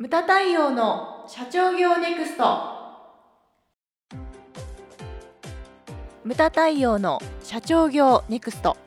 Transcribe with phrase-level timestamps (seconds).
[0.00, 2.46] ムタ太陽の社長業ネクスト。
[6.24, 8.78] ムタ太陽の社長業ネクスト。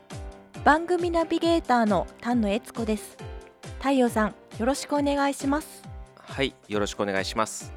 [0.64, 3.16] 番組ナビゲーターの丹野悦子です。
[3.78, 5.84] 太陽さんよろしくお願いします。
[6.16, 7.72] はい、よろしくお願いします。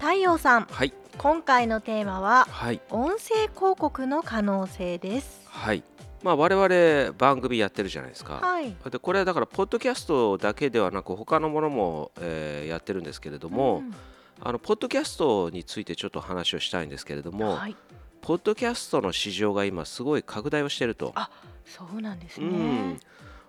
[0.00, 5.42] 太陽さんはい、今回のテーマははい、音声広告の可能性です。
[5.46, 5.84] はい。
[6.22, 8.34] まあ我々番組やってるじゃないですか。
[8.34, 8.74] はい。
[8.90, 13.94] でこれはだからポッドキャストだけではなく他のものも、えーやってるんですけれども、ん
[14.40, 17.76] あのポッドキャストについてちょっと話をしたいんですけれども、はい。
[18.22, 21.12] ポッドキャストの市場が今すごい拡大をしていると。
[21.14, 21.30] あ
[21.64, 23.00] そうなんですね、うん、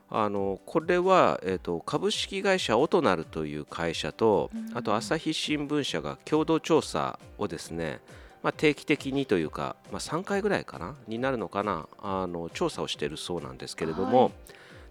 [0.10, 4.78] あのこれは、えー、と株式会社オトナルという会社と、うん。
[4.78, 8.02] あと朝日新聞社が共同調査をですね、
[8.44, 14.32] まあ、定期的にというか、まあ、3回ぐらいかなになるのかなあの調査をしているそうなんですけれども、はい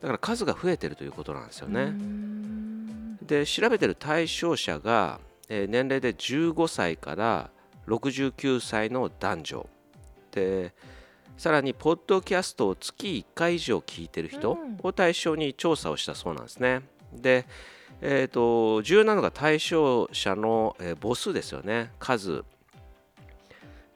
[0.02, 1.84] だから数が増えてるということなんですよね。
[1.84, 7.50] んで調べてる対象者が、えー年齢で15歳から
[7.86, 9.66] 69歳の男女
[10.32, 10.74] で
[11.38, 16.82] さらにポッドキャストを月1回以上聞いてる人うんを対象に調査をしたそうなんですね。
[17.12, 17.46] で、
[18.00, 22.44] えー、と重要なのが対象者の、えー母数ですよね数。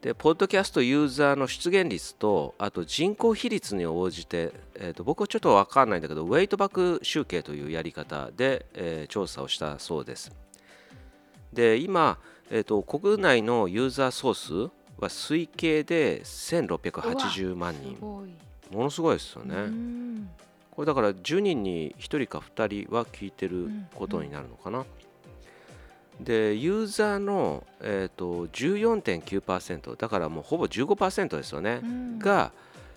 [0.02, 10.33] でポッドキャストユーザーの出現率とあと人口比率に応じて、えー、と僕はちょっと分かんないんだけどウェイトバック集計というやり方で、えー調査をしたそうです。
[11.52, 12.19] で今、
[12.50, 14.55] えー、と国内のユーザー総数
[14.98, 19.55] は推計で1680万人ものすごいですようね。
[19.62, 20.28] ん
[20.70, 24.84] これだから10人に1人か2人は聞いてることになるのかな。
[26.20, 32.19] でユーザーの、えー、と14.9%だからもうほぼ15%ですよね、うん。
[32.19, 32.53] が、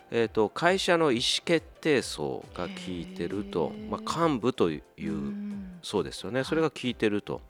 [0.10, 3.72] えー、と会社の意思決定層が聞いてると。
[3.90, 6.44] まあ、幹部という、うんそうですよね。
[6.44, 7.42] それが聞いてると。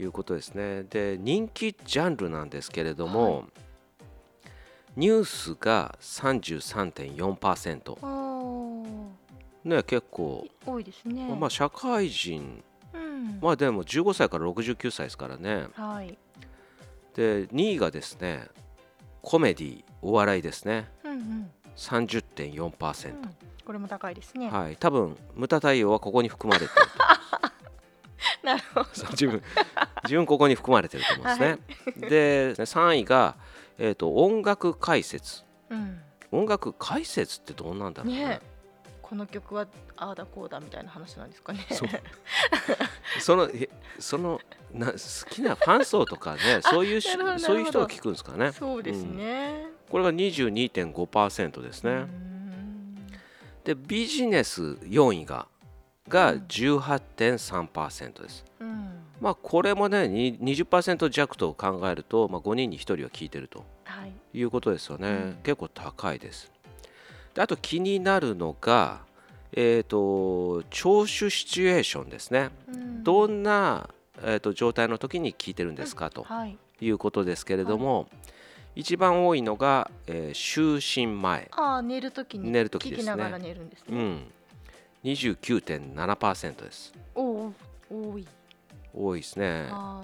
[0.00, 0.84] いうことですね。
[0.84, 3.44] で人気ジャンルなんですけれども、
[4.96, 8.88] ニュースが33.4%おー
[9.64, 11.34] ね結構、多いですね。
[11.38, 12.64] まあ社会人うん
[13.42, 16.16] まあでも15歳から69歳ですからねはい。
[17.14, 18.46] で2位がですね
[19.20, 21.50] コメディお笑いですねうんうん。
[21.76, 24.50] 30.4%、うんこれも高いですね。
[24.50, 26.80] はい多分ムタ太陽はここに含まれてる
[28.42, 28.88] と なるほど。
[29.10, 29.40] 自分
[30.02, 33.36] 自分ここに含まれてると思うんですね、で3位が、
[33.78, 36.02] えー、と音楽解説うん。
[36.32, 38.40] 音楽解説ってどうなんだろうねね
[39.00, 39.66] この曲は
[39.96, 41.60] ああだこうだみたいな話なんですかね。
[43.20, 43.68] そのえ
[43.98, 44.40] その
[44.72, 48.52] な好きなファン層とかねそういうそういう人が聞くんですかね。
[48.52, 49.66] そうですね。
[49.90, 52.06] これが22.5%ですね、
[53.64, 55.46] でビジネス4位が
[56.08, 56.38] がうん。
[56.48, 58.90] 18.3%です、うん。
[59.20, 64.12] まあこれもねに20%弱と考えると、まあ、5人に1人は聞いてるとはい。
[64.34, 65.38] いうことですよね、うん。
[65.42, 66.50] 結構高いです。
[67.34, 69.02] であと気になるのが
[69.54, 73.90] えっ、と聴取シチュエーションですねうんどんな、
[74.22, 76.10] えー、と状態の時に聞いてるんですか？
[76.10, 76.56] とはい。
[76.80, 78.08] いうことですけれども、
[78.74, 83.96] 一番多いのが、えー就寝前ああ寝るときに寝る時ですねがら寝るんですね。
[83.96, 84.26] うん、
[85.04, 86.92] 29.7%です。
[87.14, 87.52] おお
[87.90, 88.26] 多い。
[88.94, 89.64] 多いですね。
[89.64, 90.02] だかは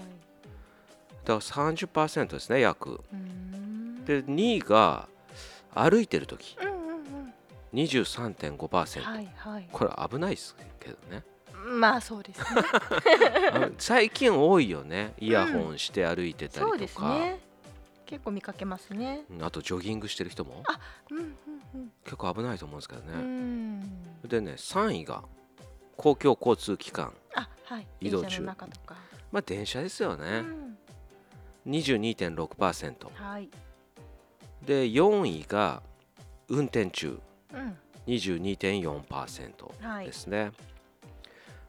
[1.25, 2.89] ら30%ですね、約。
[2.89, 2.93] い。
[2.93, 4.05] うーん。
[4.05, 5.07] で、2位が
[5.73, 6.68] 歩いてるとき、うんうんうん。
[7.73, 9.01] 23.5%。
[9.01, 9.69] はいはい。
[9.71, 11.23] これ危ないですけどね。
[11.65, 12.45] まあそうですね。
[13.77, 15.13] 最近多いよね。
[15.19, 17.39] イヤホンして歩いてたりそうですとか、ね。
[18.05, 19.23] 結構見かけますね。
[19.29, 20.79] うんあとジョギングしてる人もあ
[21.11, 21.25] うんうん
[21.75, 21.91] うん。
[22.03, 23.21] 結構危ないと思うんですけどうね。
[23.21, 23.81] ん。
[24.27, 25.23] でね、3位が
[25.97, 27.13] 公共交通機関。
[27.35, 27.87] あはい。
[28.01, 28.41] 移動中。
[28.41, 28.55] ま
[29.33, 30.41] あ電車ですようね。
[30.41, 30.77] ん。
[31.67, 33.11] 22.6%。
[33.13, 33.49] はい。
[34.65, 35.83] で、4位が
[36.47, 37.19] 運転中。
[37.53, 37.77] うん。
[38.07, 40.51] 22.4%はいですね。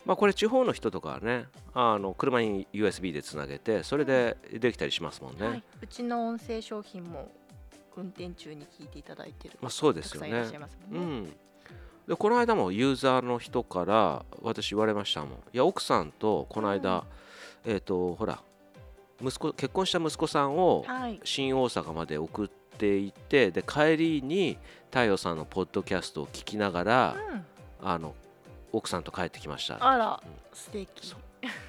[0.04, 5.46] まあこれ地方の人とかはねあの車に USB でつなげてそれでできたりしますもんね。
[5.46, 5.62] はい。
[5.82, 7.30] うちの音声商品も
[7.96, 9.58] 運転中に聞いていただいてる。
[9.60, 11.28] まあそうですよねたくさんいらっしゃいますうもんね。
[11.28, 11.32] ん、
[12.08, 15.30] でこの間もユーザーの人から私言われましたもん。
[15.30, 17.04] いや奥さんとこの間、
[17.64, 18.40] えっ、とほら
[19.22, 21.20] 息子結婚した息子さんをはい。
[21.24, 24.58] 新大阪まで送っていってで帰りに
[24.90, 27.44] 太陽さんのポッドキャストを聞きながら、うん。
[27.82, 28.14] あの
[28.72, 29.76] 奥さんと帰ってきました。
[29.80, 30.22] あら
[30.52, 30.88] 素敵。
[31.06, 31.20] そう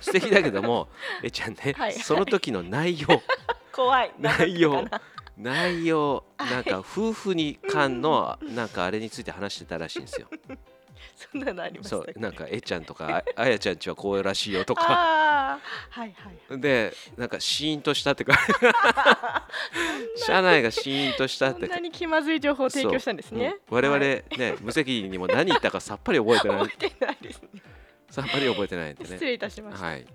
[0.01, 0.89] 素敵だけども
[1.23, 3.07] えちゃんね、はいその時の内容
[3.71, 4.11] 怖い。
[4.19, 4.85] 内容
[5.37, 10.27] 内容はいなんか夫婦に間のなんかあれについて話してたらしいんですよ。
[11.31, 14.83] そんなのありましたそうなんかえちゃんとかああやちゃんちはこうらしいよとか。
[14.83, 15.59] は
[16.05, 18.37] いはいでなんかシーンとしたってか。
[20.15, 23.75] 社内がシーンとしたってそんなに気まずい情報を提供したんですね、うん。
[23.75, 24.23] 我々はい。
[24.37, 26.57] ね、無責任にも何言ったかさっぱり覚えてない。
[26.69, 27.49] 覚えてないですね。
[28.09, 29.09] さっぱり覚えてないんでね。
[29.09, 30.05] 失礼いたしました、はい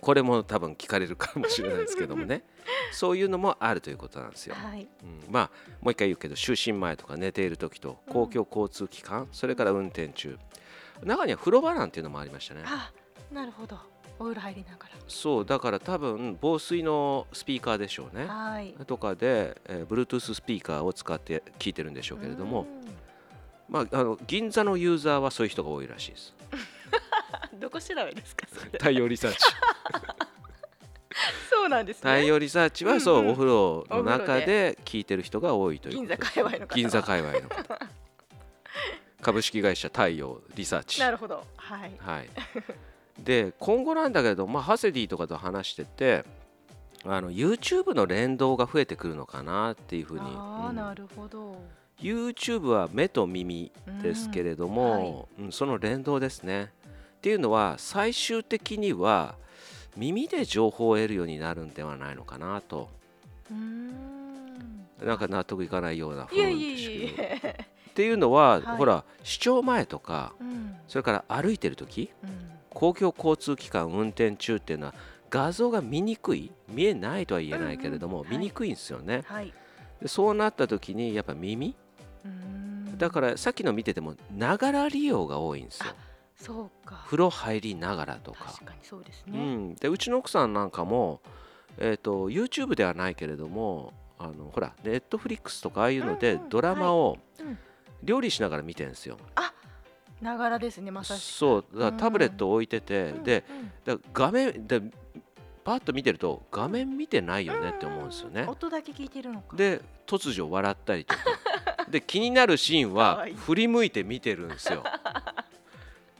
[0.00, 2.42] これも多分聞かれるかもしれないですけどもね。
[2.92, 4.88] そういうのもあるということなんですよ、はい。
[5.02, 5.50] うん、まあ
[5.80, 10.38] もう一回言うけど就寝前とか寝ている時と公共交通機関、それから運転中。
[11.04, 12.62] 中には風呂場なんていうのもありましたね。
[12.64, 12.92] あ
[13.32, 13.78] なるほど。
[14.18, 18.26] お風呂入りながそうだから多分防水のスピーカーでしょうね。
[18.26, 18.74] らはい。
[18.86, 22.66] とかで、えー、Bluetooth スピーカーを使って聞いてるんでしょうけれども、
[23.68, 26.34] まあ、あの銀座のユーザーはそういう人が多いらしいです。
[27.52, 29.38] う んどこ調べですか太陽リサーチ
[31.60, 32.10] そうなんですね。
[32.10, 33.24] 太陽リサーチはそう、うん。
[33.24, 34.78] うんお風呂の中呂で。
[34.84, 37.78] 聞いてる人が多いという銀座界隈の銀座界隈の方。
[39.20, 41.00] 株式会社太陽リサーチ。
[41.00, 41.44] なるほど。
[41.56, 41.92] はい。
[41.98, 42.28] はい、
[43.18, 46.24] で今後なんだけど、まあ、ハセディとかと話してて
[47.04, 50.76] あの YouTube の連動が増えてくるのかなっていうふうに、ああ、うん。
[50.76, 51.60] なるほど。
[52.00, 53.70] YouTube は目と耳
[54.02, 56.72] ですけれども、うんその連動ですね。
[57.18, 59.36] っていうのは最終的には
[59.96, 62.88] 耳で情報を得るようになるんではないのかなと。
[65.04, 67.48] なんか納得いかないようなふういえいですけど。
[67.48, 68.76] えっていうのは、はい。
[68.76, 70.76] ほら視聴前とかうん。
[70.86, 72.30] それから歩いてる時うん。
[72.70, 74.94] 公共交通機関運転中っていうのは
[75.28, 78.28] 画像が見にくい見えないとは言えないけれども、うんうん。
[78.28, 79.52] はい見にくいんですよね、はい。
[80.00, 81.74] でそうなった時にやっぱ耳？
[82.98, 85.86] だからさっきの見ててもながら利用が多いんですよ
[86.40, 87.02] そうか。
[87.06, 88.46] 風呂入りながらとか。
[88.46, 91.20] 確かにそうですうね、ん、でうちの奥さんなんかも、
[91.78, 96.48] えー、と YouTube ではないけれどもあのほらネットフリックスとかああいうのでうんうん。
[96.48, 97.58] ドラマをうん。
[98.02, 99.18] 料理しながら見てるんですよ、
[100.22, 101.36] ながらですねまさしく。
[101.36, 101.64] そう。
[101.74, 103.44] だからタブレットを置いてて、うんで
[104.14, 104.80] 画面で
[105.62, 109.54] パッと見てると画面見てないよねって思うんですよね、音だけ聞いてるのか。
[109.54, 111.20] で突如笑ったりとか。
[111.90, 114.84] で気になるシーンは振り向いて見てるんですよ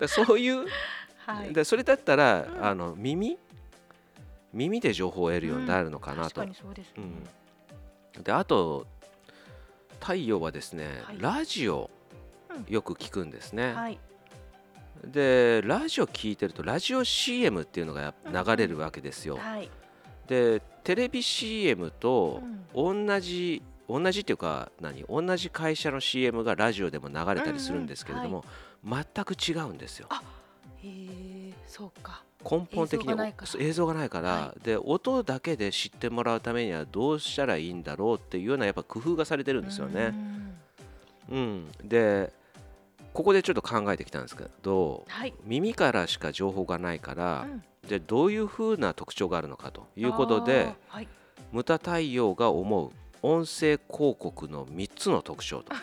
[0.00, 0.66] だそういう
[1.26, 1.52] はい。
[1.52, 2.64] でそれだったら、うん。
[2.64, 3.38] あの耳？
[4.52, 7.06] 耳で情報を得るようになるのかなと、ですね、
[8.24, 8.84] であと
[10.00, 11.16] 太陽はですね、はい。
[11.20, 11.88] ラジオ
[12.50, 12.72] うん。
[12.72, 13.98] よく聞くんですね、はい。
[15.04, 19.70] でラジオ聞いてるとラジオ CM っていうのが流れるわけですよ、はい。
[20.26, 22.42] でテレビ CM と
[22.74, 23.06] うん。
[23.06, 25.04] 同じ、同じっていうか何？
[25.08, 28.44] 同じ会社の CM がラジオでも流れたりするんですけれども、
[28.84, 30.08] 全く違うんですよ。
[30.82, 32.22] へえそうか。
[32.42, 33.46] 根本的に映像がないから。
[33.46, 40.08] そう映像がないから、はで音だけで知ってもらうためにはどうしたらいいんだろうっていうようなやっぱ工夫がされてるんですようね。
[40.08, 40.56] ん。
[41.30, 42.32] うん、で
[43.12, 45.34] ここでちょっと考えてきたんですけどはい。
[45.44, 47.62] 耳からしか情報がないから、うん。
[47.88, 51.08] でどういうふうな特徴があるのかということではい。
[51.52, 52.90] ムタ太陽が思う
[53.22, 55.74] 音声広告の3つの特徴と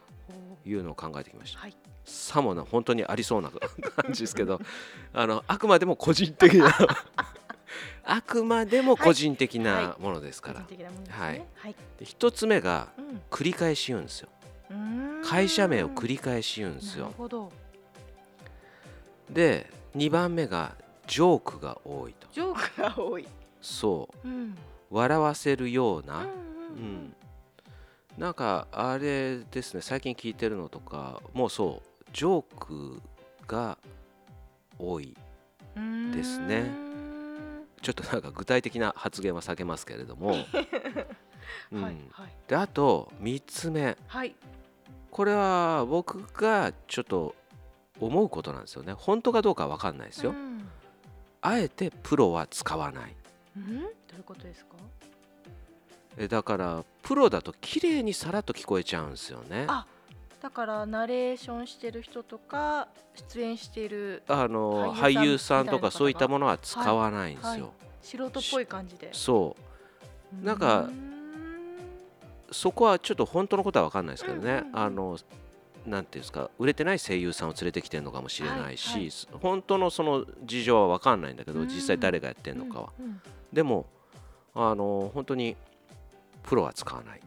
[0.68, 1.60] いうのを考えてきました。
[1.60, 4.60] はいさもな本当にありそうな感じですけど
[5.12, 6.72] あのあくまでも個人的な
[8.04, 11.48] あくまでも個人的なものですから、はいね。
[11.54, 11.74] はい。
[11.98, 13.22] で一つ目がうん。
[13.30, 14.28] 繰り返し言うんですよ。
[14.70, 15.22] うーん。
[15.24, 17.12] 会社名を繰り返し言うんですよ。
[17.16, 17.50] ほど。
[19.30, 20.74] で2番目が
[21.06, 22.28] ジョークが多いと。
[22.32, 23.26] ジョークが多い。
[23.62, 24.28] そう。
[24.28, 24.54] うん。
[24.90, 26.84] 笑わせるような、うんううん。
[27.06, 27.16] ん、
[28.18, 33.02] なんかあれですね最近聞いてるのとかもうそうジョーク
[33.46, 33.76] が
[34.78, 35.14] 多い
[35.76, 36.70] うんですね。
[37.82, 40.36] ちょっとなんか具体的な発言は避けますけれども、
[41.70, 41.82] うん。
[41.82, 42.30] はいはい。
[42.48, 43.98] であと3つ目。
[44.06, 44.34] はい。
[45.10, 47.34] これは僕がちょっと
[48.00, 48.92] 思うことなんですよね。
[48.94, 50.68] 本当かどうかは分かんないですよ、うん。
[51.42, 53.14] あえてプロは使わない。
[53.56, 53.80] うん？
[53.80, 54.76] どういうことですか？
[56.16, 59.66] えだからプロだと綺麗にさらっと聞こえちゃうんですよね。
[59.68, 59.86] あ
[60.44, 62.88] だからナレーションしてる人とか
[63.30, 67.72] 出演しているあの俳優さんとかそういったものは使わないんですよ、
[68.02, 69.08] 素人っぽい感じで。
[69.12, 69.56] そ
[70.42, 70.44] う。
[70.44, 70.90] なんか
[72.52, 74.78] そこはちょっと本当のことは分かんないですけどね、うんうんうん。
[74.78, 75.18] あの
[75.86, 79.12] なんていうんですか売れてない声優さんを連れてきてるのかもしれないし、はいはい。
[79.40, 81.68] 本当のその事情は分かんないんだけど、うん。
[81.68, 83.18] 実際誰がやってるのかは、うん
[83.50, 83.86] でも
[84.54, 85.56] あの本当に
[86.42, 87.20] プロは使わない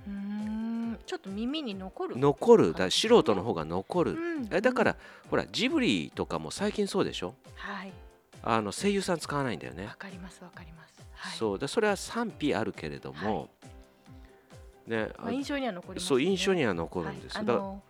[1.08, 2.18] ちょっと耳に残る。
[2.18, 2.74] 残る。
[2.74, 4.48] だ素人の方が残る、うん。
[4.52, 4.96] えだから
[5.30, 7.34] ほらジブリとかも最近そうでしょ？
[7.56, 7.94] はい。
[8.44, 9.86] あの声優さん使わないんだよね。
[9.86, 10.94] わかりますわかります。
[11.14, 11.38] はい。
[11.38, 11.60] そう。
[11.60, 13.50] でそれは賛否あるけれども、
[14.86, 16.08] ねまあ印象には残りますね。
[16.08, 17.38] そう印象には残るんです。
[17.38, 17.46] はい。
[17.48, 17.82] あの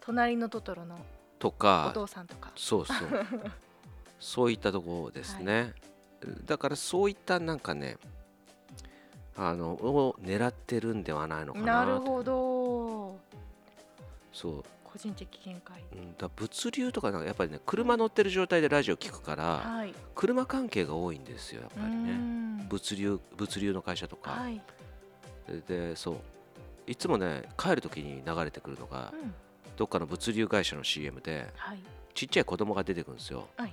[0.00, 0.98] 隣のトトロの
[1.38, 2.52] とおか父さんとか。
[2.54, 2.96] そうそう。
[4.20, 5.72] そういったところですね、
[6.44, 7.96] だからそういったなんかね
[9.38, 13.18] あのを狙ってるんではないのかなとなるほど。
[14.32, 14.64] そう。
[14.82, 15.84] 個人的見解。
[15.92, 19.94] うんだ物流とかなんかやっぱりね車乗ってる状態でラジオ聞くからはい。
[20.16, 22.68] 車関係が多いんですよやっぱりうねん。
[22.68, 24.60] 物流物流の会社とか、はい。
[25.68, 26.16] でそう。
[26.88, 29.34] いつもね帰る時に流れてくるのがうん。
[29.76, 31.78] どっかの物流会社の CM ではい。
[32.14, 33.46] ちっちゃい子供が出てくるんですよ。
[33.56, 33.72] はい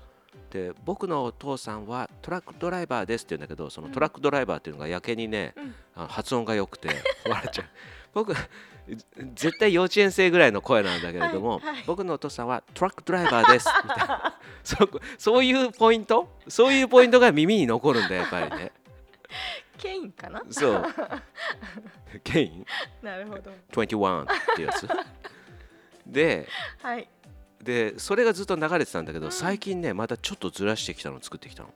[0.51, 3.93] で僕のお父さんはトラックドライバーですって言うんだけどそのうん。
[3.93, 5.75] トラックドライバーっていうのがやけにね、うん。
[5.95, 6.89] あの発音が良くて
[7.27, 7.65] 笑っちゃう。
[8.13, 8.33] 僕
[9.33, 11.83] 絶対幼稚園生ぐらいの声なんだけれども、はいはい。
[11.87, 14.39] 僕のお父さんはトラックドライバーですみたいな。
[14.63, 14.77] そ
[15.17, 16.29] そういうポイント？
[16.47, 18.71] そういうポイントが耳に残るんだやっぱりね。
[19.77, 20.41] ケインかな？
[20.49, 20.85] そう。
[22.23, 22.65] ケイン？
[23.03, 23.51] なるほど。
[23.71, 24.87] 21ってやつ。
[26.05, 26.47] で
[26.81, 27.09] はい
[27.65, 29.31] でそれがずっと流れてたんだけど、うん。
[29.31, 31.69] 最近ねまたちょっとずらしてきたのを作ってきたの。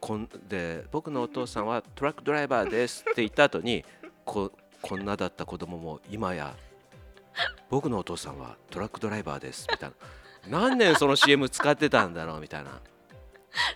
[0.00, 3.84] こんで僕のお父さんはトラックドライバーですって言った後に
[4.24, 4.50] こ
[4.82, 6.56] こんなだった子供も今や
[7.68, 9.94] 僕のお父さんはトラックドライバーですみたいな。
[10.48, 12.80] 何年その CM 使ってたんだろうみたいな、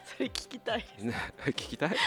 [0.04, 0.84] それ聞きたい。
[1.46, 1.88] 聞きたい？
[1.90, 1.98] はい。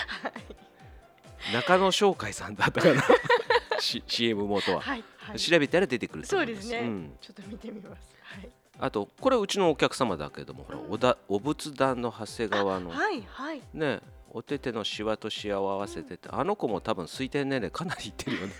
[1.54, 3.04] 中野翔海さんだったかな、
[3.80, 5.40] CM 元は、はいはい。
[5.40, 7.12] 調べたら出てくると思いまそうですね、ん。
[7.22, 8.50] ちょっと見てみますはい。
[8.80, 10.92] あとこれうちのお客様だけどもほらうん。
[10.92, 13.62] おだお仏壇の長谷川のはいはい。
[13.74, 18.54] ねお手手のシワとシワを合わせてて、あの子も多分推定年齢 かなりいってるよね。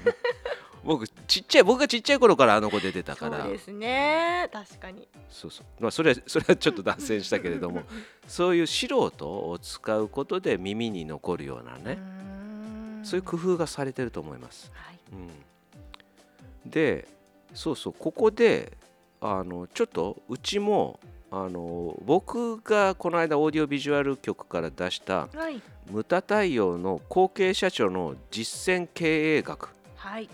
[0.84, 3.44] 僕ちっちゃい僕がちっちゃい頃からあの子出てたから。
[3.44, 4.50] そうですね。
[4.54, 5.08] 確かに。
[5.30, 5.66] そうそう。
[5.84, 7.84] まあそれはそれはちょっと脱線したけれども
[8.28, 15.00] そういう素人を使うことで耳に残るようなね、ねそういう工夫がされてると思います、はい。
[15.14, 17.08] うん、で
[17.54, 18.78] そうそうここで
[19.22, 21.00] あのちょっとうちも
[21.32, 25.62] あの僕がこの間オーディオビジュアル局から出したはい。
[25.90, 29.70] ムタ太陽の後継社長の実践経営学。
[29.96, 30.30] はい。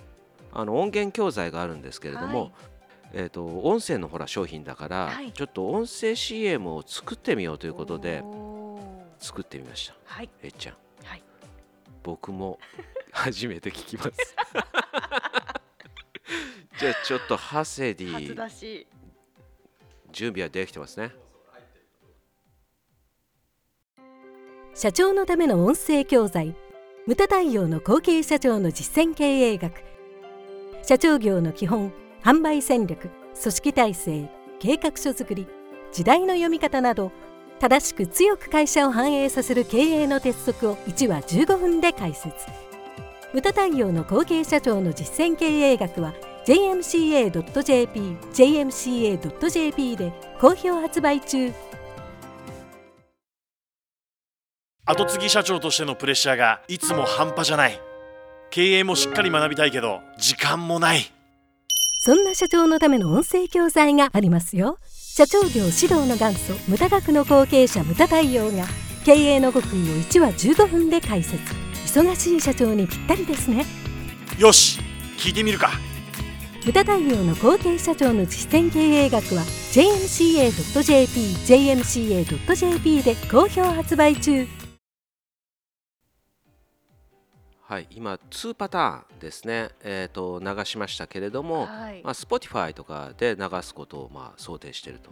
[0.51, 2.51] あの音源教材があるんですけれども、はい。
[3.13, 5.31] えー、と音声のほら商品だから、はい。
[5.31, 8.23] ちょっと音声 CM を作ってみようということで
[9.19, 9.95] 作ってみました。
[10.05, 10.29] はい。
[10.41, 10.75] えっちゃん。
[11.05, 11.23] はい。
[12.03, 12.59] 僕も
[13.11, 14.11] 初めて聞きます
[16.83, 18.87] じゃあちょっとハセデ初ィ出し
[20.11, 21.11] 準備はできてますね。
[24.75, 26.53] 社長のための音声教材
[27.07, 29.81] ムタ太陽の後継社長の実践経営学。
[30.81, 33.09] 社長業の基本販売戦略
[33.41, 35.47] 組織体制計画書作り
[35.93, 37.13] 時代の読み方など
[37.61, 42.35] 正しく強く会社を繁栄させる経営の鉄則を1話15分で解説。
[43.33, 46.13] ムタ太陽の後継社長の実践経営学は
[46.45, 51.53] jmca.jp jmca.jp で好評発売中。
[54.85, 57.79] 後継ぎ社長としてのプレッシャーがいつも半端じゃない。
[58.49, 61.11] 経営もしっかり学びたいけど時間もない。
[62.05, 64.77] そんな社長のための音声教材がありますよ。
[65.15, 68.65] 社長業指導の元祖無駄学の後継者無駄太陽が
[69.05, 69.71] 経営の極意を
[70.01, 71.41] 1話15分で解説。
[71.85, 73.65] 忙しい社長にぴったりですね。
[74.37, 74.81] よし
[75.17, 75.71] 聞いてみるか
[76.65, 79.41] 無駄太陽の後継社長の実践経営学は
[79.73, 81.09] jmca.jp
[81.45, 84.62] jmca.jp で好評発売中。
[87.73, 89.69] はい今2パターンですね。
[89.83, 92.03] えっ、と流しましたけれども、はい。
[92.03, 95.09] まあ、Spotify とかで流すことをまあ想定していると。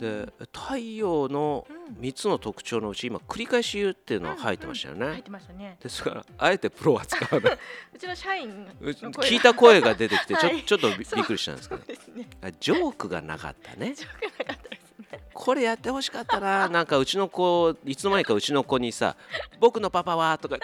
[0.00, 1.78] で太陽のうん。
[2.00, 5.76] 3つの特徴のうち今繰り返し言うっていうのは入ってましたよね、入ってましたね。
[5.82, 7.52] ですからあえてプロは使わない。
[7.94, 10.62] うちの社員聞いた声が出てきてちょ, はい。
[10.64, 11.82] ちょっとびっくりしたんですけど。
[12.14, 12.28] ね。
[12.40, 13.92] あジョークがなかったね。
[13.96, 15.20] 強くなかったですね。
[15.34, 16.68] これやってほしかったな。
[16.68, 19.16] なんかうちの子いつの間にかうちの子にさ
[19.60, 20.58] 「僕のパパは?」とか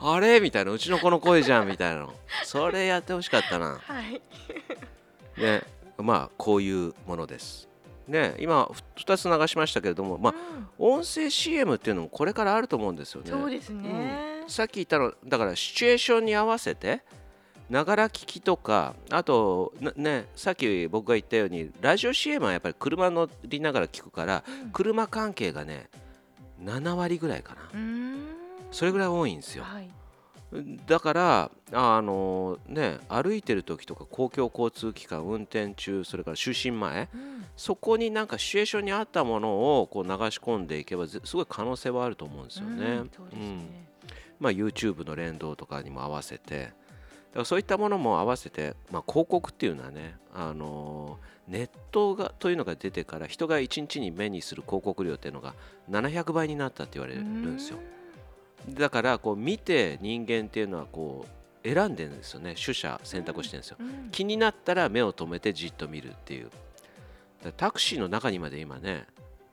[0.00, 0.40] あれ？
[0.40, 0.72] みたいな。
[0.72, 2.14] うちの子の声じゃんみたいなの。
[2.44, 3.80] それやってほしかったな。
[3.82, 4.20] はい。
[5.40, 5.62] ね。
[5.98, 7.68] まあこういうものです。
[8.08, 8.34] ね。
[8.38, 8.64] 今
[8.96, 10.34] 2つ流しましたけれどもまあ
[10.78, 10.96] うん。
[11.00, 13.30] 音声 CM っていうのもこれからあると思うんですよね。
[13.30, 14.44] そうですね。
[14.48, 17.02] さっき言ったのだからシチュエーションに合わせて
[17.70, 24.70] ながら聞きとかあとなねさっき僕が言ったようにラジオ CM はやっぱり車乗りながら聞くからうん。
[24.70, 25.88] 車関係がね
[26.62, 27.62] 7割ぐらいかな。
[27.72, 28.01] うーん
[28.72, 29.64] それぐらい多いんですよ。
[29.64, 29.88] はい。
[30.86, 37.44] だからあのね歩いてる時とか公共交通機関運転中それから就寝前うん。
[37.56, 42.84] そこになんかシチュエーションに合ったものをこう流し込んでいけばぜすごい可能性はあると思うんですよね。
[42.86, 43.62] うん
[44.40, 46.72] まあ、YouTube の連動とかにも合わせて
[47.32, 55.54] からそういったものも合わせて、まあ、広告っていうのはね、あのネットがというのが出てから人が1日に目にする広告量っていうのが
[55.90, 57.78] 700倍になったって言われるんですよ。
[58.68, 61.26] だからこう見て人間っていうのはこ
[61.64, 62.54] う選んでるんですよね。
[62.54, 63.76] 取捨選択してるんですよ。
[63.80, 64.08] うん。
[64.10, 66.50] 気になったら目を留めてじっと見るっていう。
[67.56, 69.04] タクシーの中にまで今ね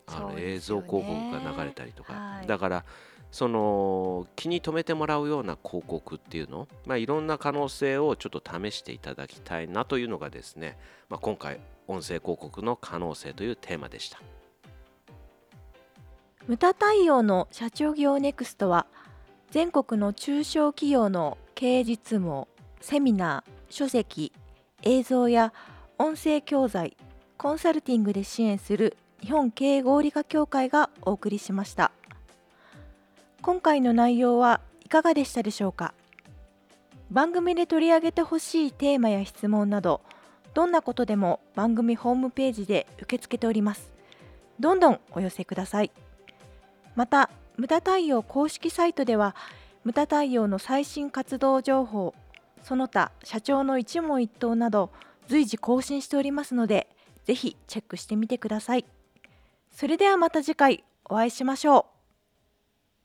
[0.05, 2.47] あの映像広告が流れたりとか、はい。
[2.47, 2.85] だから
[3.31, 10.77] その気に留めてもらうような広告っていうの、まあ、いろんな可能性をちょっと試していただきたいなというのがですね、
[11.09, 14.19] まあ、今回音声広告の可能性というテーマでした。
[16.47, 18.87] 無駄対応の社長業ネクストは
[19.51, 22.47] 全国の中小企業の経営実務
[22.81, 24.31] セミナー、書籍、
[24.83, 25.53] 映像や
[25.97, 26.95] 音声教材、
[27.37, 31.91] コンサルティングで支援する日本経営合理化協会がお送りしました。
[33.41, 35.93] 今回の内容はいかがでしたでしょうか？
[37.09, 40.01] 番組で取り上げてほしいテーマや質問など
[40.53, 43.91] どんなことでも番組ホームページで受け付けております。
[44.59, 45.91] どんどんお寄せください。
[46.95, 49.35] また無駄太陽公式サイトでは
[49.83, 52.15] 無駄太陽の最新活動情報
[52.63, 54.91] その他社長の一問一答など
[55.27, 56.87] 随時更新しておりますので
[57.25, 58.85] ぜひチェックしてみてください。
[59.71, 61.98] それではまた次回お会いしましょう。